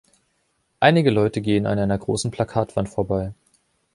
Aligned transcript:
Einige 0.79 1.11
Leute 1.11 1.41
gehen 1.41 1.67
an 1.67 1.77
einer 1.77 1.99
großen 1.99 2.31
Plakatwand 2.31 2.89
vorbei. 2.89 3.35